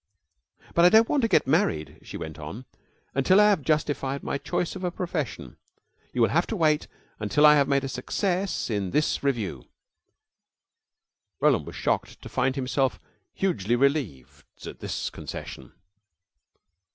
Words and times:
"But 0.73 0.83
I 0.83 0.89
don't 0.89 1.07
want 1.07 1.21
to 1.21 1.27
get 1.27 1.45
married," 1.45 1.99
she 2.01 2.17
went 2.17 2.39
on, 2.39 2.65
"until 3.13 3.39
I 3.39 3.51
have 3.51 3.61
justified 3.61 4.23
my 4.23 4.39
choice 4.39 4.75
of 4.75 4.83
a 4.83 4.89
profession. 4.89 5.57
You 6.11 6.21
will 6.23 6.29
have 6.31 6.47
to 6.47 6.55
wait 6.55 6.87
until 7.19 7.45
I 7.45 7.53
have 7.53 7.67
made 7.67 7.83
a 7.83 7.87
success 7.87 8.71
in 8.71 8.89
this 8.89 9.21
revue." 9.21 9.65
Roland 11.39 11.67
was 11.67 11.75
shocked 11.75 12.19
to 12.23 12.29
find 12.29 12.55
himself 12.55 12.99
hugely 13.35 13.75
relieved 13.75 14.45
at 14.65 14.79
this 14.79 15.11
concession. 15.11 15.71